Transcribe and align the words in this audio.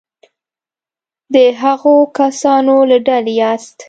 د 1.33 1.35
هغو 1.61 1.95
کسانو 2.19 2.75
له 2.89 2.97
ډلې 3.07 3.33
یاست. 3.41 3.75